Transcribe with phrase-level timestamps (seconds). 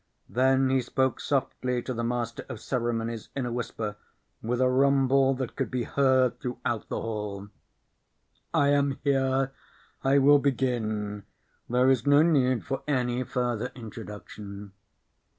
[0.27, 3.97] Then he spoke softly to the master of ceremonies in a whisper
[4.41, 7.49] with a rumble that could be heard throughout the hall.
[8.51, 9.51] "I am here.
[10.03, 11.21] I will begin.
[11.69, 14.73] There is no need for any further introduction."